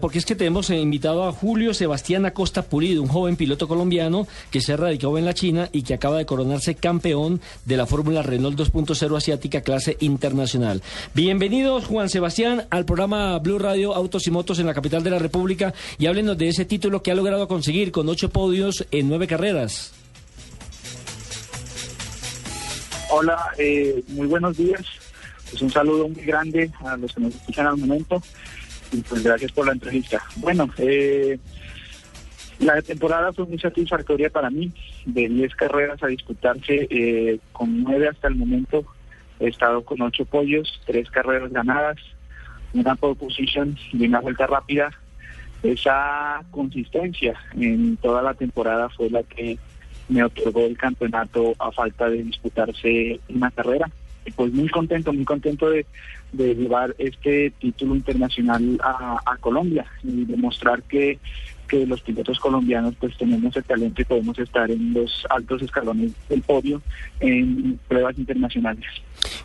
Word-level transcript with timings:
Porque 0.00 0.18
es 0.18 0.24
que 0.24 0.36
tenemos 0.36 0.70
eh, 0.70 0.78
invitado 0.78 1.24
a 1.24 1.32
Julio 1.32 1.74
Sebastián 1.74 2.24
Acosta 2.26 2.62
Pulido, 2.62 3.02
un 3.02 3.08
joven 3.08 3.34
piloto 3.34 3.66
colombiano 3.66 4.28
que 4.52 4.60
se 4.60 4.72
ha 4.72 4.76
radicado 4.76 5.18
en 5.18 5.24
la 5.24 5.34
China 5.34 5.68
y 5.72 5.82
que 5.82 5.94
acaba 5.94 6.18
de 6.18 6.26
coronarse 6.26 6.76
campeón 6.76 7.40
de 7.64 7.76
la 7.76 7.84
Fórmula 7.84 8.22
Renault 8.22 8.56
2.0 8.56 9.16
asiática 9.16 9.62
clase 9.62 9.96
internacional. 9.98 10.80
Bienvenidos, 11.12 11.86
Juan 11.86 12.08
Sebastián, 12.08 12.68
al 12.70 12.84
programa 12.84 13.36
Blue 13.40 13.58
Radio 13.58 13.96
Autos 13.96 14.28
y 14.28 14.30
Motos 14.30 14.60
en 14.60 14.66
la 14.66 14.74
capital 14.74 15.02
de 15.02 15.10
la 15.10 15.18
República 15.18 15.74
y 15.98 16.06
háblenos 16.06 16.38
de 16.38 16.50
ese 16.50 16.64
título 16.64 17.02
que 17.02 17.10
ha 17.10 17.16
logrado 17.16 17.48
conseguir 17.48 17.90
con 17.90 18.08
ocho 18.08 18.30
podios 18.30 18.86
en 18.92 19.08
nueve 19.08 19.26
carreras. 19.26 19.92
Hola, 23.10 23.38
eh, 23.58 24.04
muy 24.06 24.28
buenos 24.28 24.56
días. 24.56 24.82
Pues 25.50 25.60
un 25.62 25.70
saludo 25.70 26.08
muy 26.08 26.22
grande 26.22 26.70
a 26.84 26.96
los 26.96 27.12
que 27.12 27.22
nos 27.22 27.34
escuchan 27.34 27.66
al 27.66 27.76
momento 27.76 28.22
pues 29.08 29.22
gracias 29.22 29.52
por 29.52 29.66
la 29.66 29.72
entrevista. 29.72 30.22
Bueno, 30.36 30.68
eh, 30.78 31.38
la 32.58 32.80
temporada 32.82 33.32
fue 33.32 33.46
muy 33.46 33.58
satisfactoria 33.58 34.30
para 34.30 34.50
mí. 34.50 34.72
De 35.06 35.28
10 35.28 35.54
carreras 35.54 36.02
a 36.02 36.06
disputarse, 36.06 36.86
eh, 36.90 37.38
con 37.52 37.82
9 37.82 38.08
hasta 38.08 38.28
el 38.28 38.36
momento 38.36 38.84
he 39.40 39.48
estado 39.48 39.84
con 39.84 40.00
8 40.00 40.24
pollos, 40.26 40.80
3 40.86 41.10
carreras 41.10 41.52
ganadas, 41.52 41.96
una 42.72 42.94
pole 42.94 43.16
position 43.16 43.76
y 43.92 44.06
una 44.06 44.20
vuelta 44.20 44.46
rápida. 44.46 44.90
Esa 45.62 46.42
consistencia 46.50 47.34
en 47.54 47.96
toda 47.96 48.22
la 48.22 48.34
temporada 48.34 48.88
fue 48.90 49.10
la 49.10 49.22
que 49.22 49.58
me 50.08 50.22
otorgó 50.22 50.66
el 50.66 50.76
campeonato 50.76 51.54
a 51.58 51.72
falta 51.72 52.08
de 52.10 52.22
disputarse 52.22 53.20
una 53.28 53.50
carrera. 53.50 53.90
Pues 54.36 54.52
muy 54.52 54.68
contento, 54.68 55.12
muy 55.12 55.24
contento 55.24 55.68
de, 55.70 55.86
de 56.32 56.54
llevar 56.54 56.94
este 56.98 57.50
título 57.58 57.94
internacional 57.94 58.78
a, 58.82 59.18
a 59.24 59.36
Colombia 59.38 59.86
y 60.02 60.24
demostrar 60.24 60.82
que, 60.82 61.18
que 61.68 61.86
los 61.86 62.00
pilotos 62.02 62.38
colombianos 62.38 62.94
pues 62.98 63.16
tenemos 63.16 63.56
el 63.56 63.64
talento 63.64 64.02
y 64.02 64.04
podemos 64.04 64.38
estar 64.38 64.70
en 64.70 64.92
los 64.92 65.26
altos 65.30 65.62
escalones 65.62 66.12
del 66.28 66.42
podio 66.42 66.82
en 67.20 67.78
pruebas 67.88 68.18
internacionales. 68.18 68.84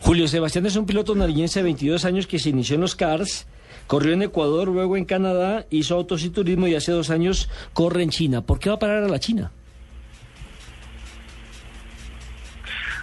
Julio 0.00 0.28
Sebastián 0.28 0.66
es 0.66 0.76
un 0.76 0.86
piloto 0.86 1.14
nariñense 1.14 1.60
de 1.60 1.64
22 1.64 2.04
años 2.04 2.26
que 2.26 2.38
se 2.38 2.50
inició 2.50 2.76
en 2.76 2.82
los 2.82 2.96
CARS, 2.96 3.46
corrió 3.86 4.12
en 4.12 4.22
Ecuador, 4.22 4.68
luego 4.68 4.96
en 4.96 5.04
Canadá, 5.04 5.66
hizo 5.70 5.94
autos 5.94 6.24
y 6.24 6.30
turismo 6.30 6.66
y 6.66 6.74
hace 6.74 6.92
dos 6.92 7.10
años 7.10 7.48
corre 7.72 8.02
en 8.02 8.10
China. 8.10 8.42
¿Por 8.42 8.58
qué 8.58 8.70
va 8.70 8.76
a 8.76 8.80
parar 8.80 9.02
a 9.02 9.08
la 9.08 9.18
China? 9.18 9.52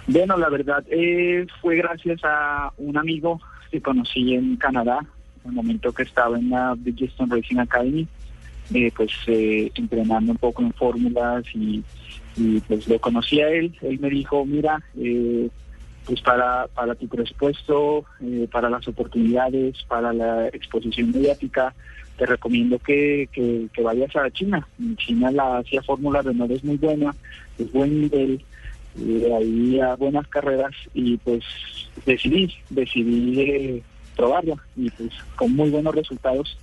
Bueno, 0.06 0.36
la 0.36 0.48
verdad 0.48 0.84
eh, 0.88 1.46
fue 1.60 1.76
gracias 1.76 2.20
a 2.22 2.72
un 2.78 2.96
amigo 2.96 3.40
que 3.70 3.80
conocí 3.80 4.34
en 4.34 4.56
Canadá, 4.56 5.00
en 5.44 5.50
el 5.50 5.56
momento 5.56 5.92
que 5.92 6.04
estaba 6.04 6.38
en 6.38 6.50
la 6.50 6.74
Bridgestone 6.76 7.34
Racing 7.34 7.58
Academy, 7.58 8.06
eh, 8.72 8.92
pues 8.96 9.10
eh, 9.26 9.70
entrenando 9.74 10.32
un 10.32 10.38
poco 10.38 10.62
en 10.62 10.72
fórmulas 10.72 11.44
y, 11.54 11.82
pues 12.68 12.86
lo 12.86 13.00
conocí 13.00 13.40
a 13.40 13.48
él. 13.48 13.74
Él 13.80 13.98
me 13.98 14.10
dijo, 14.10 14.44
mira, 14.44 14.80
eh, 14.96 15.48
pues 16.04 16.20
para, 16.20 16.68
para 16.68 16.94
tu 16.94 17.08
presupuesto, 17.08 18.04
eh, 18.20 18.46
para 18.50 18.70
las 18.70 18.86
oportunidades, 18.86 19.82
para 19.88 20.12
la 20.12 20.48
exposición 20.48 21.10
mediática, 21.10 21.74
te 22.16 22.26
recomiendo 22.26 22.78
que, 22.78 23.28
que, 23.32 23.66
que 23.72 23.82
vayas 23.82 24.14
a 24.16 24.30
China. 24.30 24.66
China 24.98 25.30
la 25.30 25.58
Asia 25.58 25.82
Fórmula 25.82 26.22
Renault 26.22 26.52
es 26.52 26.62
muy 26.62 26.76
buena, 26.76 27.14
es 27.58 27.72
buen 27.72 28.02
nivel, 28.02 28.42
eh, 28.98 29.34
ahí 29.36 29.80
a 29.80 29.94
buenas 29.96 30.26
carreras 30.28 30.72
y 30.94 31.16
pues 31.18 31.44
decidí, 32.04 32.52
decidí 32.70 33.40
eh, 33.40 33.82
probarla 34.16 34.56
y 34.76 34.90
pues 34.90 35.10
con 35.36 35.52
muy 35.54 35.70
buenos 35.70 35.94
resultados 35.94 36.56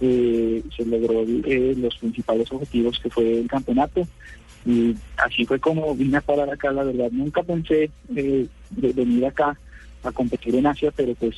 eh, 0.00 0.62
se 0.76 0.84
logró 0.86 1.24
eh, 1.44 1.74
los 1.76 1.96
principales 1.96 2.50
objetivos 2.52 2.98
que 3.00 3.10
fue 3.10 3.40
el 3.40 3.48
campeonato 3.48 4.06
y 4.64 4.94
así 5.16 5.44
fue 5.44 5.58
como 5.58 5.94
vine 5.94 6.18
a 6.18 6.22
parar 6.22 6.50
acá, 6.50 6.70
la 6.70 6.84
verdad 6.84 7.10
nunca 7.10 7.42
pensé 7.42 7.90
eh, 8.14 8.46
de 8.70 8.92
venir 8.92 9.26
acá 9.26 9.58
a 10.02 10.12
competir 10.12 10.54
en 10.54 10.66
Asia, 10.66 10.90
pero 10.94 11.14
pues 11.14 11.36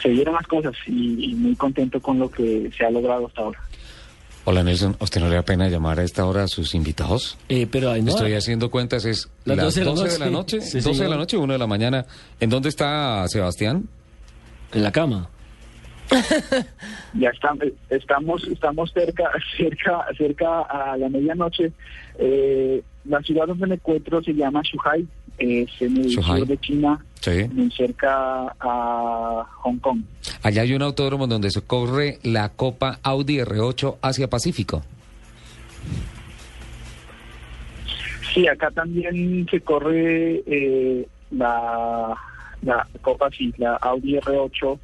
se 0.00 0.08
dieron 0.10 0.34
las 0.34 0.46
cosas 0.46 0.74
y 0.86 1.34
muy 1.36 1.54
contento 1.56 2.00
con 2.00 2.18
lo 2.18 2.30
que 2.30 2.70
se 2.76 2.84
ha 2.84 2.90
logrado 2.90 3.26
hasta 3.26 3.42
ahora. 3.42 3.60
Hola 4.44 4.64
Nelson, 4.64 4.96
¿a 4.98 5.04
usted 5.04 5.20
no 5.20 5.28
le 5.28 5.36
da 5.36 5.42
pena 5.42 5.68
llamar 5.68 6.00
a 6.00 6.02
esta 6.02 6.26
hora 6.26 6.42
a 6.44 6.48
sus 6.48 6.74
invitados? 6.74 7.38
Eh, 7.48 7.68
pero 7.70 7.90
ahí 7.90 8.02
no, 8.02 8.10
Estoy 8.10 8.34
haciendo 8.34 8.70
cuentas, 8.72 9.04
es 9.04 9.28
Las 9.44 9.56
las 9.56 9.66
12 9.66 9.84
12 9.84 10.02
de 10.02 10.08
la 10.08 10.12
de 10.12 10.18
la 10.18 10.30
noche. 10.38 10.60
Sí, 10.60 10.80
12 10.80 11.02
de 11.04 11.08
la 11.08 11.16
noche, 11.16 11.36
1 11.36 11.52
de 11.52 11.58
la 11.58 11.66
mañana. 11.68 12.04
¿En 12.40 12.50
dónde 12.50 12.68
está 12.68 13.24
Sebastián? 13.28 13.88
en 14.72 14.82
la 14.82 14.90
cama. 14.90 15.28
ya 17.14 17.28
está- 17.30 17.54
estamos 17.90 18.42
estamos 18.48 18.90
cerca 18.92 19.24
cerca 19.56 20.04
cerca 20.18 20.62
a 20.62 20.96
la 20.96 21.08
medianoche 21.08 21.72
Eh, 22.18 22.82
la 23.04 23.20
ciudad 23.22 23.46
donde 23.46 23.66
me 23.66 23.74
encuentro 23.76 24.22
se 24.22 24.32
llama 24.34 24.60
Shuhai 24.62 25.06
es 25.38 25.70
en 25.80 25.96
el 25.98 26.06
Shuhai. 26.08 26.38
sur 26.40 26.46
de 26.48 26.58
China 26.58 27.04
Sí. 27.22 27.48
muy 27.52 27.70
cerca 27.70 28.52
a 28.58 29.46
Hong 29.62 29.78
Kong 29.78 30.02
Allá 30.42 30.62
hay 30.62 30.74
un 30.74 30.82
autódromo 30.82 31.28
donde 31.28 31.50
se 31.52 31.62
corre 31.62 32.18
la 32.24 32.48
Copa 32.48 32.98
Audi 33.02 33.38
R8 33.38 33.98
Asia 34.02 34.28
Pacífico. 34.28 34.82
sí 38.34 38.48
acá 38.48 38.70
también 38.72 39.46
se 39.48 39.60
corre 39.60 40.42
eh, 40.46 41.06
la 41.30 42.14
la 42.62 42.86
Copa 43.02 43.30
sí 43.30 43.52
la 43.56 43.76
Audi 43.76 44.16
R8 44.18 44.78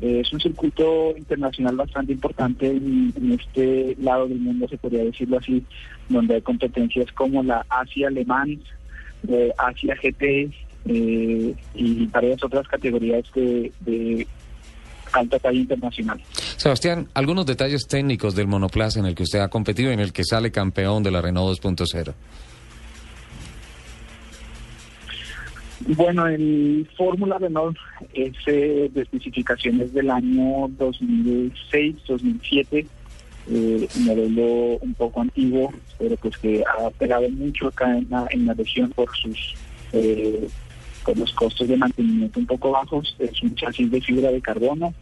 Eh, 0.00 0.20
es 0.20 0.32
un 0.32 0.40
circuito 0.40 1.14
internacional 1.16 1.76
bastante 1.76 2.12
importante 2.12 2.66
en, 2.66 3.12
en 3.16 3.32
este 3.32 3.94
lado 4.00 4.26
del 4.26 4.40
mundo, 4.40 4.66
se 4.66 4.76
podría 4.76 5.04
decirlo 5.04 5.38
así, 5.38 5.62
donde 6.08 6.34
hay 6.36 6.42
competencias 6.42 7.12
como 7.12 7.42
la 7.42 7.64
Asia 7.68 8.08
Alemán, 8.08 8.58
eh, 9.28 9.52
Asia 9.58 9.94
GT 10.02 10.50
eh, 10.86 11.54
y 11.74 12.06
varias 12.06 12.42
otras 12.42 12.66
categorías 12.68 13.24
de, 13.34 13.70
de 13.80 14.26
alta 15.12 15.38
talla 15.38 15.58
internacional. 15.58 16.18
Sebastián, 16.56 17.08
algunos 17.14 17.46
detalles 17.46 17.86
técnicos 17.86 18.34
del 18.34 18.48
monoplaza 18.48 19.00
en 19.00 19.06
el 19.06 19.14
que 19.14 19.22
usted 19.24 19.40
ha 19.40 19.48
competido 19.48 19.90
y 19.90 19.94
en 19.94 20.00
el 20.00 20.12
que 20.12 20.24
sale 20.24 20.50
campeón 20.50 21.02
de 21.02 21.10
la 21.10 21.20
Renault 21.20 21.60
2.0. 21.60 22.14
Bueno, 25.88 26.28
el 26.28 26.88
Fórmula 26.96 27.38
Renault 27.38 27.76
es 28.14 28.34
eh, 28.46 28.88
de 28.92 29.02
especificaciones 29.02 29.92
del 29.92 30.10
año 30.10 30.68
2006-2007, 30.78 32.86
eh, 33.50 33.88
modelo 34.00 34.78
un 34.80 34.94
poco 34.94 35.22
antiguo, 35.22 35.72
pero 35.98 36.16
pues 36.16 36.38
que 36.38 36.62
ha 36.62 36.88
pegado 36.90 37.28
mucho 37.30 37.66
acá 37.66 37.98
en 37.98 38.06
la, 38.08 38.28
en 38.30 38.46
la 38.46 38.54
región 38.54 38.90
por 38.90 39.10
sus 39.16 39.56
eh, 39.92 40.46
por 41.04 41.16
los 41.16 41.32
costos 41.32 41.68
de 41.68 41.76
mantenimiento 41.76 42.40
un 42.40 42.46
poco 42.46 42.70
bajos. 42.72 43.16
Es 43.18 43.42
un 43.42 43.54
chasis 43.54 43.90
de 43.90 44.00
fibra 44.00 44.30
de 44.30 44.40
carbono, 44.40 44.94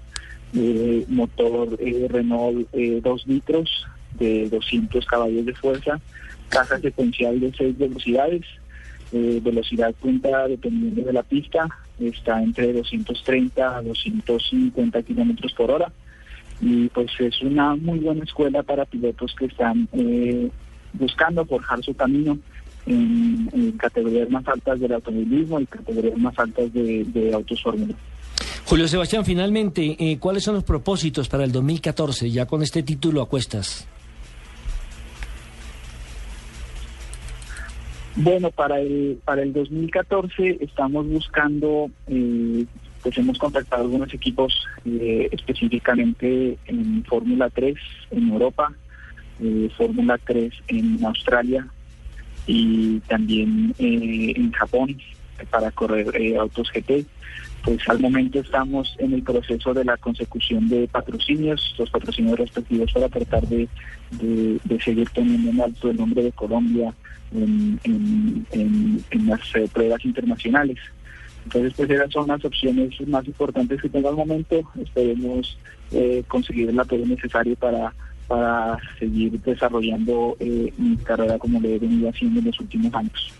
eh, 0.54 1.04
motor 1.08 1.76
eh, 1.78 2.06
Renault 2.08 2.68
eh, 2.72 3.00
2 3.02 3.26
litros 3.26 3.86
de 4.18 4.48
200 4.48 5.04
caballos 5.06 5.46
de 5.46 5.54
fuerza, 5.54 6.00
caja 6.48 6.78
secuencial 6.80 7.38
de 7.38 7.52
6 7.52 7.78
velocidades, 7.78 8.44
eh, 9.12 9.40
velocidad 9.42 9.92
punta 9.94 10.46
dependiendo 10.46 11.02
de 11.02 11.12
la 11.12 11.24
pista 11.24 11.68
está 11.98 12.40
entre 12.40 12.72
230 12.72 13.78
a 13.78 13.82
250 13.82 15.02
kilómetros 15.02 15.52
por 15.52 15.70
hora 15.72 15.90
y 16.60 16.86
pues 16.90 17.10
es 17.18 17.40
una 17.42 17.74
muy 17.74 17.98
buena 17.98 18.22
escuela 18.22 18.62
para 18.62 18.84
pilotos 18.84 19.34
que 19.36 19.46
están 19.46 19.88
eh, 19.94 20.48
buscando 20.92 21.44
forjar 21.44 21.82
su 21.82 21.92
camino 21.94 22.38
en, 22.86 23.48
en 23.52 23.72
categorías 23.72 24.30
más 24.30 24.46
altas 24.48 24.80
del 24.80 24.92
automovilismo 24.92 25.60
y 25.60 25.66
categorías 25.66 26.18
más 26.18 26.38
altas 26.38 26.72
de, 26.72 27.04
de 27.04 27.34
autos 27.34 27.62
fórmula. 27.62 27.94
Julio 28.64 28.86
Sebastián, 28.88 29.24
finalmente, 29.24 29.96
eh, 29.98 30.18
¿cuáles 30.18 30.44
son 30.44 30.54
los 30.54 30.64
propósitos 30.64 31.28
para 31.28 31.44
el 31.44 31.52
2014, 31.52 32.30
ya 32.30 32.46
con 32.46 32.62
este 32.62 32.82
título 32.82 33.22
a 33.22 33.28
cuestas? 33.28 33.86
Bueno, 38.16 38.50
para 38.50 38.80
el 38.80 39.18
para 39.24 39.42
el 39.42 39.52
2014 39.52 40.58
estamos 40.60 41.08
buscando 41.08 41.90
eh, 42.08 42.66
pues 43.02 43.16
hemos 43.16 43.38
contactado 43.38 43.82
algunos 43.82 44.12
equipos 44.12 44.66
eh, 44.84 45.28
específicamente 45.32 46.58
en 46.66 47.04
Fórmula 47.04 47.48
3 47.50 47.76
en 48.10 48.28
Europa, 48.28 48.72
eh, 49.40 49.70
Fórmula 49.76 50.18
3 50.24 50.52
en 50.68 51.04
Australia 51.04 51.66
y 52.46 52.98
también 53.00 53.74
eh, 53.78 54.32
en 54.36 54.52
Japón 54.52 54.96
para 55.50 55.70
correr 55.70 56.14
eh, 56.16 56.36
autos 56.36 56.70
GT. 56.72 57.06
Pues 57.62 57.86
al 57.88 58.00
momento 58.00 58.40
estamos 58.40 58.96
en 58.98 59.12
el 59.12 59.22
proceso 59.22 59.74
de 59.74 59.84
la 59.84 59.96
consecución 59.98 60.68
de 60.68 60.88
patrocinios, 60.88 61.74
los 61.78 61.90
patrocinios 61.90 62.38
respectivos 62.38 62.90
para 62.92 63.08
tratar 63.10 63.46
de, 63.48 63.68
de, 64.12 64.80
seguir 64.80 65.08
teniendo 65.10 65.50
en 65.50 65.60
alto 65.60 65.90
el 65.90 65.98
nombre 65.98 66.22
de 66.22 66.32
Colombia 66.32 66.94
en, 67.34 67.78
en 67.84 69.26
las 69.26 69.40
eh, 69.54 69.68
pruebas 69.72 70.02
internacionales. 70.06 70.78
Entonces, 71.44 71.72
pues 71.76 71.90
esas 71.90 72.12
son 72.12 72.28
las 72.28 72.44
opciones 72.44 72.94
más 73.08 73.26
importantes 73.26 73.80
que 73.80 73.88
tengo 73.88 74.08
al 74.08 74.16
momento. 74.16 74.60
Esperemos 74.80 75.58
eh, 75.90 76.22
conseguir 76.28 76.68
el 76.68 76.78
apoyo 76.78 77.06
necesario 77.06 77.56
para, 77.56 77.92
para 78.30 78.78
seguir 79.00 79.32
desarrollando 79.42 80.36
eh, 80.38 80.72
mi 80.78 80.96
carrera 80.98 81.36
como 81.36 81.60
le 81.60 81.74
he 81.74 81.78
venido 81.80 82.08
haciendo 82.08 82.38
en 82.38 82.46
los 82.46 82.60
últimos 82.60 82.94
años. 82.94 83.32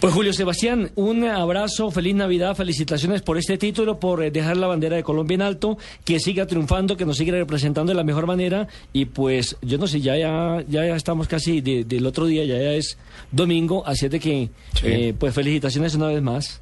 Pues 0.00 0.12
Julio 0.12 0.32
Sebastián, 0.34 0.90
un 0.96 1.24
abrazo, 1.24 1.90
feliz 1.90 2.14
Navidad, 2.14 2.54
felicitaciones 2.54 3.22
por 3.22 3.38
este 3.38 3.56
título, 3.56 3.98
por 3.98 4.22
eh, 4.22 4.30
dejar 4.30 4.58
la 4.58 4.66
bandera 4.66 4.96
de 4.96 5.02
Colombia 5.02 5.36
en 5.36 5.42
alto, 5.42 5.78
que 6.04 6.20
siga 6.20 6.46
triunfando, 6.46 6.96
que 6.96 7.06
nos 7.06 7.16
siga 7.16 7.32
representando 7.32 7.90
de 7.90 7.96
la 7.96 8.04
mejor 8.04 8.26
manera 8.26 8.68
y 8.92 9.06
pues 9.06 9.56
yo 9.62 9.78
no 9.78 9.86
sé, 9.86 10.00
ya 10.02 10.16
ya, 10.18 10.62
ya, 10.68 10.86
ya 10.86 10.96
estamos 10.96 11.26
casi 11.26 11.60
de- 11.62 11.84
del 11.84 12.04
otro 12.04 12.26
día, 12.26 12.44
ya, 12.44 12.58
ya 12.58 12.72
es 12.74 12.98
domingo, 13.30 13.82
así 13.86 14.06
es 14.06 14.10
de 14.12 14.20
que 14.20 14.50
Sí. 14.74 14.86
eh, 14.86 15.14
pues 15.18 15.34
felicitaciones 15.34 15.94
una 15.94 16.08
vez 16.08 16.20
más. 16.20 16.60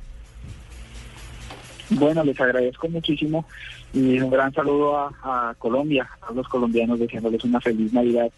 Bueno, 1.90 2.22
les 2.24 2.40
agradezco 2.40 2.88
muchísimo 2.88 3.46
y 3.92 4.20
un 4.20 4.30
gran 4.30 4.52
saludo 4.52 4.96
a, 4.96 5.54
Colombia, 5.58 6.08
a 6.28 6.32
los 6.32 6.46
colombianos 6.48 6.98
deseándoles 7.00 7.42
una 7.44 7.60
feliz 7.60 7.92
Navidad 7.92 8.30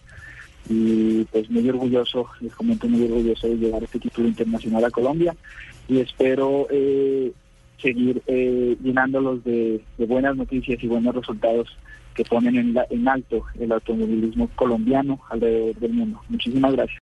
y 0.68 1.24
pues 1.24 1.50
muy 1.50 1.68
orgulloso, 1.68 2.28
les 2.40 2.54
comento 2.54 2.88
muy 2.88 3.02
orgulloso 3.04 3.48
de 3.48 3.56
llevar 3.56 3.82
este 3.82 3.98
título 3.98 4.28
internacional 4.28 4.84
a 4.84 4.90
Colombia 4.90 5.34
y 5.88 5.98
espero 6.00 6.66
eh, 6.70 7.32
seguir 7.80 8.22
eh, 8.26 8.76
llenándolos 8.82 9.42
de, 9.44 9.80
de 9.98 10.06
buenas 10.06 10.36
noticias 10.36 10.82
y 10.82 10.86
buenos 10.86 11.14
resultados 11.14 11.68
que 12.14 12.24
ponen 12.24 12.56
en, 12.56 12.74
la- 12.74 12.86
en 12.90 13.08
alto 13.08 13.44
el 13.58 13.72
automovilismo 13.72 14.48
colombiano 14.54 15.20
alrededor 15.30 15.74
del 15.76 15.92
mundo. 15.92 16.20
Muchísimas 16.28 16.72
gracias. 16.72 17.00